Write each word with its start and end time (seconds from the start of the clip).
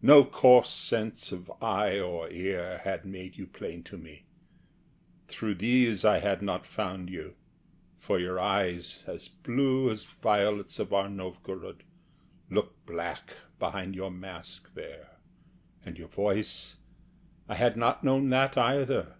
No 0.00 0.24
coarse 0.24 0.70
sense 0.70 1.32
Of 1.32 1.52
eye 1.60 2.00
or 2.00 2.30
ear 2.30 2.78
had 2.84 3.04
made 3.04 3.36
you 3.36 3.46
plain 3.46 3.82
to 3.82 3.98
me. 3.98 4.24
Through 5.28 5.56
these 5.56 6.02
I 6.02 6.20
had 6.20 6.40
not 6.40 6.64
found 6.64 7.10
you; 7.10 7.34
for 7.98 8.18
your 8.18 8.40
eyes, 8.40 9.04
As 9.06 9.28
blue 9.28 9.90
as 9.90 10.04
violets 10.06 10.78
of 10.78 10.94
our 10.94 11.10
Novgorod, 11.10 11.82
Look 12.48 12.86
black 12.86 13.34
behind 13.58 13.94
your 13.94 14.10
mask 14.10 14.72
there, 14.72 15.18
and 15.84 15.98
your 15.98 16.08
voice 16.08 16.78
I 17.46 17.56
had 17.56 17.76
not 17.76 18.02
known 18.02 18.30
that 18.30 18.56
either. 18.56 19.16